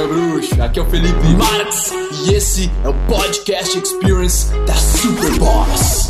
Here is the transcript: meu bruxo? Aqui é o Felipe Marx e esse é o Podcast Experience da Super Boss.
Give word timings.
meu 0.00 0.08
bruxo? 0.08 0.62
Aqui 0.62 0.78
é 0.78 0.82
o 0.82 0.86
Felipe 0.86 1.26
Marx 1.36 1.92
e 2.24 2.34
esse 2.34 2.70
é 2.84 2.88
o 2.88 2.94
Podcast 3.06 3.78
Experience 3.78 4.46
da 4.66 4.74
Super 4.74 5.38
Boss. 5.38 6.09